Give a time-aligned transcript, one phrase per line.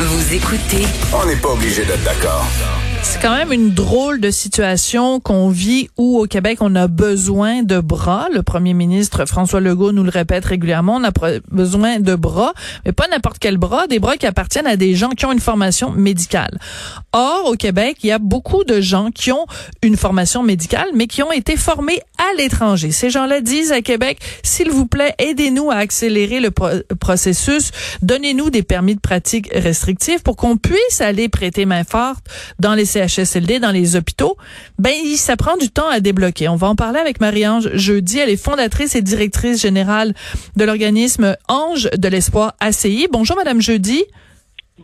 [0.00, 0.86] Vous écoutez.
[1.12, 2.46] On n'est pas obligé d'être d'accord.
[3.02, 7.62] C'est quand même une drôle de situation qu'on vit où au Québec on a besoin
[7.62, 8.28] de bras.
[8.32, 11.10] Le premier ministre François Legault nous le répète régulièrement, on a
[11.50, 12.52] besoin de bras,
[12.84, 15.40] mais pas n'importe quel bras, des bras qui appartiennent à des gens qui ont une
[15.40, 16.58] formation médicale.
[17.12, 19.46] Or, au Québec, il y a beaucoup de gens qui ont
[19.82, 22.90] une formation médicale, mais qui ont été formés à l'étranger.
[22.90, 27.70] Ces gens-là disent à Québec, s'il vous plaît, aidez-nous à accélérer le processus,
[28.02, 32.26] donnez-nous des permis de pratique restrictifs pour qu'on puisse aller prêter main forte
[32.58, 34.36] dans les CHSLD, dans les hôpitaux,
[34.78, 36.48] ben ça prend du temps à débloquer.
[36.48, 38.18] On va en parler avec Marie-Ange jeudi.
[38.18, 40.14] Elle est fondatrice et directrice générale
[40.56, 43.06] de l'organisme Ange de l'Espoir ACI.
[43.10, 44.04] Bonjour, Madame Jeudi.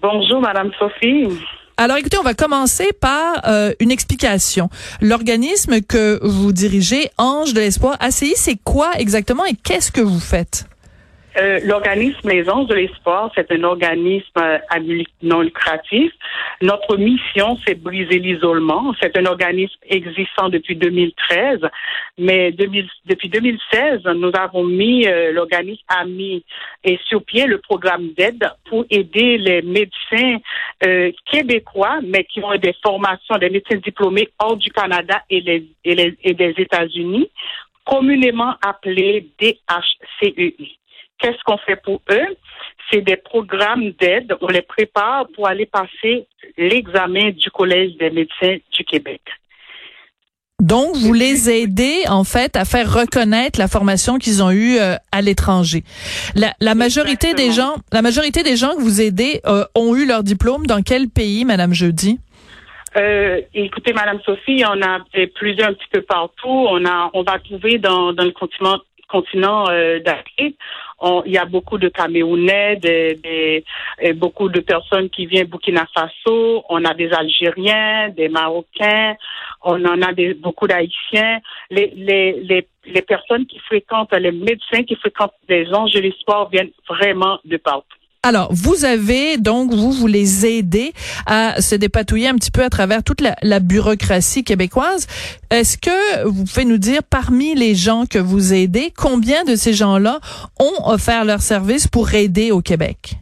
[0.00, 1.28] Bonjour, Madame Sophie.
[1.76, 4.68] Alors écoutez, on va commencer par euh, une explication.
[5.00, 10.20] L'organisme que vous dirigez, Ange de l'Espoir ACI, c'est quoi exactement et qu'est-ce que vous
[10.20, 10.68] faites?
[11.36, 14.58] Euh, l'organisme Les Anges de l'Espoir, c'est un organisme euh,
[15.22, 16.12] non lucratif.
[16.62, 18.94] Notre mission, c'est briser l'isolement.
[19.00, 21.60] C'est un organisme existant depuis 2013,
[22.18, 26.44] mais depuis 2016, nous avons mis, euh, l'organisme a mis
[26.84, 30.38] et sur pied le programme d'aide pour aider les médecins
[31.30, 37.30] québécois, mais qui ont des formations, des médecins diplômés hors du Canada et des États-Unis,
[37.84, 40.78] communément appelés DHCEI.
[41.18, 42.36] Qu'est-ce qu'on fait pour eux?
[42.90, 44.34] C'est des programmes d'aide.
[44.40, 46.26] On les prépare pour aller passer
[46.58, 49.22] l'examen du Collège des médecins du Québec.
[50.60, 54.94] Donc, vous les aidez en fait à faire reconnaître la formation qu'ils ont eue euh,
[55.12, 55.82] à l'étranger.
[56.34, 60.22] La, majorité des gens, la majorité des gens que vous aidez euh, ont eu leur
[60.22, 62.18] diplôme dans quel pays, Madame Jeudi?
[62.96, 65.00] Euh, Écoutez, Madame Sophie, on a
[65.34, 66.48] plusieurs un petit peu partout.
[66.48, 68.78] On a, on va trouver dans, dans le continent
[69.14, 70.58] continent euh, d'Afrique.
[71.26, 72.80] Il y a beaucoup de Camerounais,
[74.14, 76.64] beaucoup de personnes qui viennent Burkina Faso.
[76.70, 79.14] On a des Algériens, des Marocains.
[79.62, 81.40] On en a beaucoup d'Haïtiens.
[81.70, 87.58] Les personnes qui fréquentent, les médecins qui fréquentent les anges de l'espoir viennent vraiment de
[87.58, 88.03] partout.
[88.26, 90.94] Alors, vous avez donc, vous, vous les aidez
[91.26, 95.06] à se dépatouiller un petit peu à travers toute la, la bureaucratie québécoise.
[95.50, 99.74] Est-ce que vous pouvez nous dire, parmi les gens que vous aidez, combien de ces
[99.74, 100.20] gens-là
[100.58, 103.16] ont offert leur service pour aider au Québec?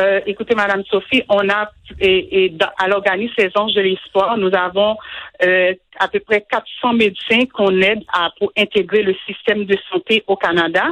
[0.00, 4.96] Euh, écoutez, Madame Sophie, on a et, et à l'organisme Anges de l'Histoire, nous avons
[5.42, 10.24] euh, à peu près 400 médecins qu'on aide à pour intégrer le système de santé
[10.26, 10.86] au Canada.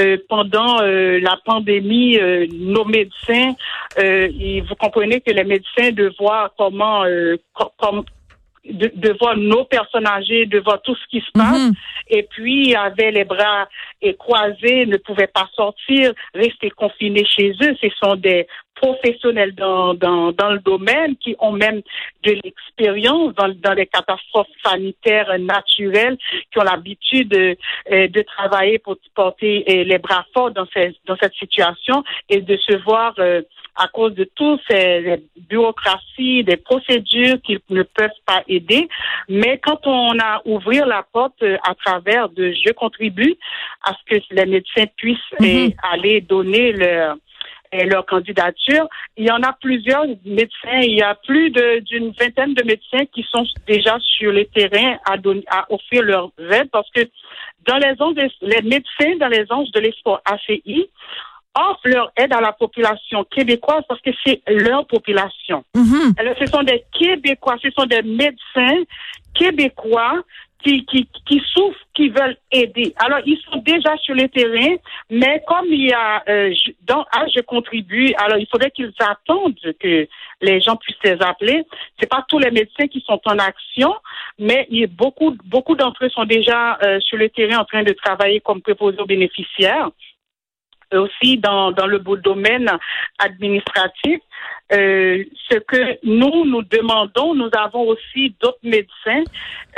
[0.00, 3.54] Euh, pendant euh, la pandémie, euh, nos médecins,
[3.96, 7.04] vous comprenez que les médecins de voir comment
[7.78, 8.04] comme
[8.64, 11.68] de, de, voir nos personnes âgées, de voir tout ce qui se passe.
[11.68, 11.74] Mhm.
[12.08, 13.68] Et puis, avaient les bras
[14.18, 17.76] croisés, ne pouvaient pas sortir, rester confinés chez eux.
[17.80, 21.82] Ce sont des professionnels dans, dans, dans le domaine qui ont même
[22.22, 26.16] de l'expérience dans, dans les catastrophes sanitaires naturelles,
[26.52, 27.56] qui ont l'habitude de,
[27.92, 32.40] euh, de travailler pour porter euh, les bras forts dans, ces, dans cette situation et
[32.40, 33.42] de se voir euh,
[33.76, 38.88] à cause de toutes ces bureaucraties, des procédures qui ne peuvent pas aider.
[39.28, 43.34] Mais quand on a ouvert la porte à travers de je contribue
[43.82, 45.72] à ce que les médecins puissent mhm.
[45.92, 47.16] aller donner leur
[47.84, 48.88] leur candidature.
[49.16, 50.80] Il y en a plusieurs médecins.
[50.82, 55.66] Il y a plus d'une vingtaine de médecins qui sont déjà sur le terrain à,
[55.72, 57.02] offrir leur aide parce que
[57.66, 60.88] dans les ondes, les médecins dans les anges de l'espoir ACI
[61.56, 65.64] offrent leur aide à la population québécoise parce que c'est leur population.
[65.74, 66.14] Mhm.
[66.18, 68.82] Alors, ce sont des Québécois, ce sont des médecins
[69.34, 70.22] québécois
[70.64, 72.94] qui, qui, qui souffrent, qui veulent aider.
[72.96, 74.76] Alors, ils sont déjà sur le terrain,
[75.10, 76.52] mais comme il y a, euh,
[76.82, 80.08] dans ah, je contribue, alors il faudrait qu'ils attendent que
[80.40, 81.64] les gens puissent les appeler.
[82.00, 83.94] C'est pas tous les médecins qui sont en action,
[84.38, 87.64] mais il y a beaucoup, beaucoup d'entre eux sont déjà euh, sur le terrain en
[87.64, 89.90] train de travailler comme préposés aux bénéficiaires
[90.96, 92.70] aussi dans, dans le domaine
[93.18, 94.20] administratif.
[94.72, 99.22] Euh, ce que nous, nous demandons, nous avons aussi d'autres médecins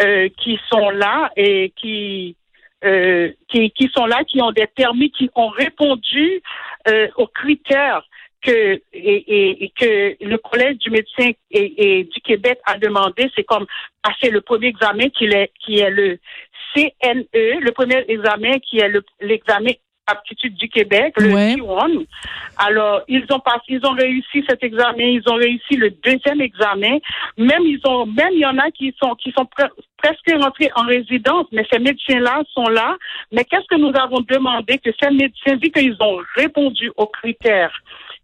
[0.01, 2.37] euh, qui sont là et qui,
[2.85, 6.41] euh, qui, qui sont là, qui ont des permis, qui ont répondu
[6.89, 8.07] euh, aux critères
[8.43, 13.67] que et, que le collège du médecin et, du Québec a demandé, c'est comme
[14.03, 16.19] passer le premier examen qui est qui est le
[16.75, 19.73] CNE, le premier examen qui est l'examen
[20.07, 22.07] aptitude du Québec, le T1.
[22.59, 26.99] Alors, ils ont passé, ils ont réussi cet examen, ils ont réussi le deuxième examen.
[27.37, 29.47] Même ils ont, même il y en a qui sont qui sont
[29.97, 32.97] presque rentrés en résidence, mais ces médecins-là sont là.
[33.33, 37.73] Mais qu'est-ce que nous avons demandé que ces médecins, vu qu'ils ont répondu aux critères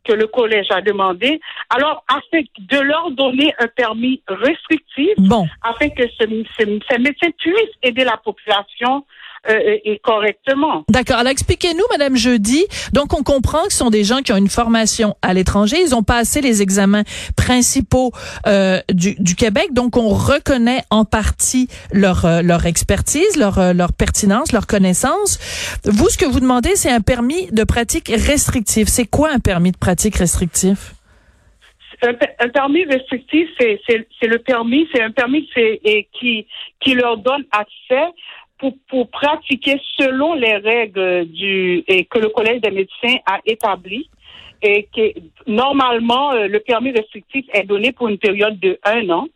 [0.04, 1.40] que le collège a demandé.
[1.70, 5.46] Alors, afin de leur donner un permis restrictif, bon.
[5.62, 6.24] afin que ce,
[6.58, 9.04] ces médecins puissent aider la population
[9.48, 10.84] euh, et correctement.
[10.88, 11.16] D'accord.
[11.16, 12.64] Alors expliquez-nous, Madame Jeudi.
[12.92, 15.78] Donc on comprend que ce sont des gens qui ont une formation à l'étranger.
[15.84, 17.02] Ils ont passé les examens
[17.36, 18.12] principaux
[18.46, 19.72] euh, du, du, Québec.
[19.72, 25.38] Donc on reconnaît en partie leur euh, leur expertise, leur euh, leur pertinence, leur connaissance.
[25.84, 28.88] Vous, ce que vous demandez, c'est un permis de pratique restrictif.
[28.88, 30.94] C'est quoi un permis de pratique restrictif?
[32.04, 36.46] Un, un, permis restrictif, c'est le permis, c'est un permis et qui,
[36.80, 38.10] qui leur donne accès
[38.62, 44.08] pour, pour, pratiquer selon les règles du et que le collège des médecins a établi
[44.62, 45.12] et que
[45.48, 49.26] normalement euh, le permis restrictif est donné pour une période de un an.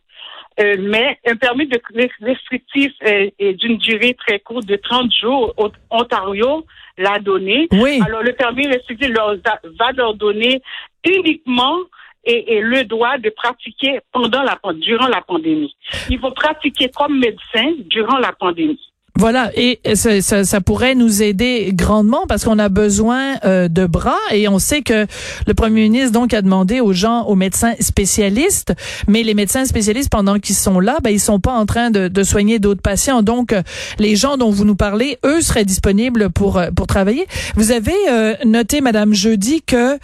[0.58, 1.78] Euh, mais un permis de
[2.22, 5.54] restrictif est, d'une durée très courte de 30 jours.
[5.90, 6.64] Ontario
[6.96, 7.66] l'a donné.
[7.72, 8.00] Oui.
[8.06, 9.34] Alors le permis restrictif leur,
[9.78, 10.62] va leur donner
[11.04, 11.76] uniquement
[12.24, 15.76] et, et, le droit de pratiquer pendant la durant la pandémie.
[16.08, 18.80] Il faut pratiquer comme médecin durant la pandémie.
[19.18, 23.86] Voilà, et ça, ça, ça, pourrait nous aider grandement parce qu'on a besoin euh, de
[23.86, 25.06] bras et on sait que
[25.46, 28.74] le premier ministre donc a demandé aux gens, aux médecins spécialistes,
[29.08, 32.22] mais les médecins spécialistes pendant qu'ils sont là, ben ils sont pas en train de,
[32.22, 33.22] soigner d'autres patients.
[33.22, 33.54] Donc
[33.98, 37.26] les gens dont vous nous parlez, eux seraient disponibles pour euh, pour travailler.
[37.54, 39.98] Vous avez euh, noté, Madame Jeudi, que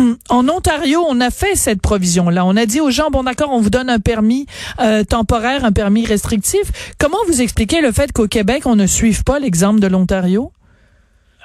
[0.28, 2.44] en Ontario, on a fait cette provision-là.
[2.44, 4.46] On a dit aux gens, bon d'accord, on vous donne un permis
[4.80, 6.94] euh, temporaire, un permis restrictif.
[6.98, 10.52] Comment vous expliquez le fait qu'au Québec, on ne suive pas l'exemple de l'Ontario?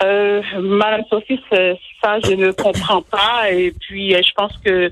[0.04, 3.52] Euh, Madame Sophie, ça, je ne comprends pas.
[3.52, 4.92] Et puis, euh, je pense que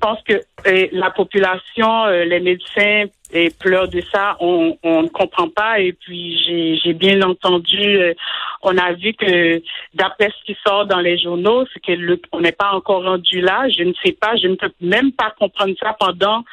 [0.00, 0.34] pense que
[0.66, 4.36] euh, la population, les médecins et pleurent de ça.
[4.40, 5.80] On, ne comprend pas.
[5.80, 8.14] Et puis, j'ai bien entendu.
[8.62, 9.62] on a vu que
[9.94, 13.40] d'après ce qui sort dans les journaux, c'est que le, on n'est pas encore rendu
[13.40, 13.68] là.
[13.68, 14.36] Je ne sais pas.
[14.36, 16.44] Je ne peux même pas comprendre ça pendant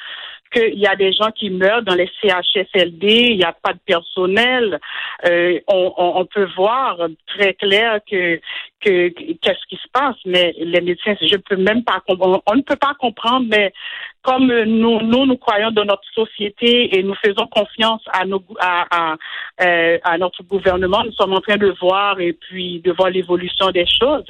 [0.50, 3.80] qu'il y a des gens qui meurent dans les CHSLD, il n'y a pas de
[3.86, 4.80] personnel?
[5.26, 6.98] Euh, on, on, peut voir
[7.28, 8.40] très clair que
[8.80, 12.02] que qu'est-ce qui se passe, mais les médecins, je peux même pas.
[12.08, 13.74] On ne peut pas comprendre, mais
[14.22, 18.86] comme nous, nous, nous croyons dans notre société et nous faisons confiance à nos à,
[18.92, 19.16] à,
[19.62, 23.72] euh, à notre gouvernement, nous sommes en train de voir et puis de voir l'évolution
[23.72, 24.26] des choses.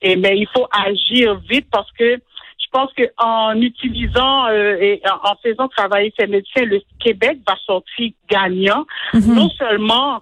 [0.00, 2.18] Et mais il faut agir vite parce que
[2.72, 8.84] pense qu'en utilisant euh, et en faisant travailler ces médecins, le Québec va sortir gagnant,
[9.14, 9.34] mhm.
[9.34, 10.20] non seulement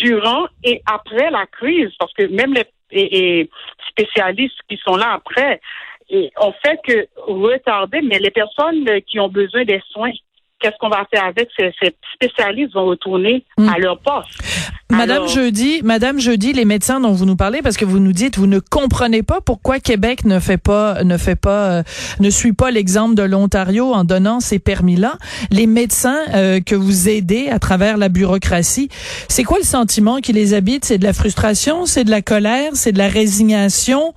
[0.00, 2.54] durant et après la crise, parce que même
[2.92, 3.50] les
[3.88, 5.60] spécialistes qui sont là après,
[6.08, 10.12] et on fait que retarder, mais les personnes qui ont besoin des soins
[10.58, 11.72] qu'est-ce qu'on va faire avec ces,
[12.14, 13.68] spécialistes vont retourner hmm.
[13.68, 14.55] à leur poste.
[14.90, 18.38] Madame Jeudi, Madame Jeudi, les médecins dont vous nous parlez, parce que vous nous dites,
[18.38, 21.82] vous ne comprenez pas pourquoi Québec ne fait pas, ne fait pas, euh,
[22.20, 25.18] ne suit pas l'exemple de l'Ontario en donnant ces permis-là.
[25.50, 28.88] Les médecins euh, que vous aidez à travers la bureaucratie,
[29.28, 30.84] c'est quoi le sentiment qui les habite?
[30.84, 34.14] C'est de la frustration, c'est de la colère, c'est de la résignation,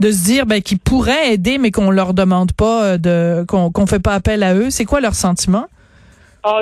[0.00, 3.70] de se dire ben, qu'ils pourraient aider, mais qu'on leur demande pas euh, de, qu'on
[3.70, 4.70] qu'on fait pas appel à eux?
[4.70, 5.66] C'est quoi leur sentiment?
[6.44, 6.60] Oh,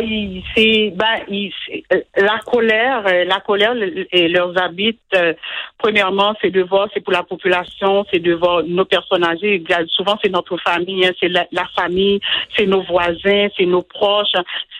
[0.54, 3.74] c'est ben, euh, la colère, euh, la colère
[4.12, 4.98] et leurs habits.
[5.14, 5.32] Euh,
[5.78, 9.62] premièrement, c'est de voir, c'est pour la population, c'est de voir nos personnes âgées.
[9.88, 12.20] Souvent, c'est notre famille, hein, c'est la, famille,
[12.54, 14.34] c'est nos voisins, c'est nos proches,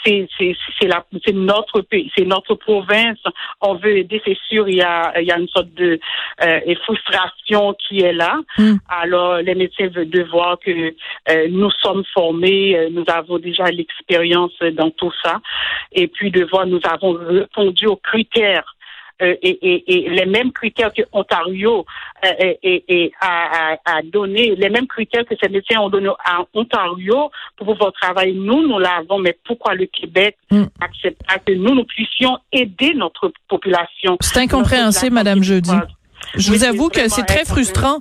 [0.05, 3.19] c'est c'est c'est la c'est notre pays, c'est notre province.
[3.63, 4.69] On veut aider, c'est sûr.
[4.69, 5.99] Il y a il y a une sorte de
[6.45, 8.39] euh, frustration qui est là.
[8.59, 8.77] Hmm.
[8.89, 10.95] Alors, les médecins veulent de voir que
[11.49, 15.41] nous sommes formés, nous avons déjà l'expérience dans tout ça.
[15.93, 18.77] Et puis de voir, nous avons répondu aux critères
[19.23, 21.85] euh, et, les mêmes critères que Ontario
[22.25, 27.67] euh, et, a, donné, les mêmes critères que ces médecins ont donné à Ontario pour
[27.67, 28.33] pouvoir travailler.
[28.33, 30.65] Nous, nous l'avons, mais pourquoi le Québec mm.
[30.81, 34.17] accepte pas que nous, nous puissions aider notre population?
[34.21, 35.73] C'est incompréhensible, Madame Jeudi.
[36.37, 38.01] Je vous avoue que c'est très frustrant.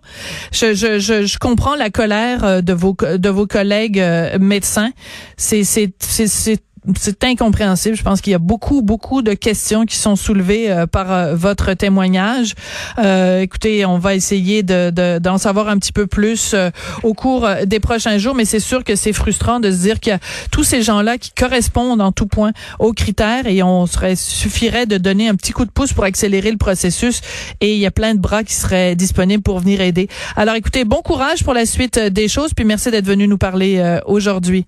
[0.52, 4.02] Je, je, je, je, comprends la colère euh, de vos de vos collègues
[4.40, 4.92] médecins.
[5.36, 6.62] C'est c'est c'est
[6.98, 7.96] c'est incompréhensible.
[7.96, 11.36] Je pense qu'il y a beaucoup, beaucoup de questions qui sont soulevées euh, par euh,
[11.36, 12.56] votre témoignage.
[12.98, 16.56] Euh, écoutez, on va essayer de, d'en savoir un petit peu plus
[17.04, 20.12] au cours des prochains jours, mais c'est sûr que c'est frustrant de se dire qu'il
[20.12, 20.20] y a
[20.52, 24.98] tous ces gens-là qui correspondent en tout point aux critères et on serait suffirait de
[24.98, 27.22] donner un petit coup de pouce pour accélérer le processus
[27.62, 30.08] et il y a plein de bras qui seraient disponibles pour venir aider.
[30.36, 34.00] Alors écoutez, bon courage pour la suite des choses, puis merci d'être venu nous parler
[34.06, 34.66] aujourd'hui.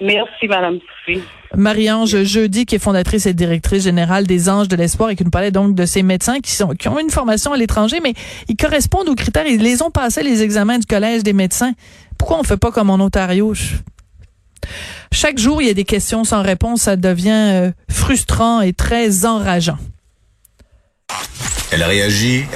[0.00, 1.22] Merci, Madame Sophie.
[1.54, 5.30] Marie-Ange Jeudi, qui est fondatrice et directrice générale des Anges de l'Espoir et qui nous
[5.30, 8.12] parlait donc de ces médecins qui sont qui ont une formation à l'étranger, mais
[8.48, 9.46] ils correspondent aux critères.
[9.46, 11.72] Ils les ont passés les examens du Collège des médecins.
[12.18, 13.54] Pourquoi on fait pas comme en Ontario?
[15.12, 16.82] Chaque jour, il y a des questions sans réponse.
[16.82, 19.78] Ça devient euh, frustrant et très enrageant.
[21.72, 22.44] Elle réagit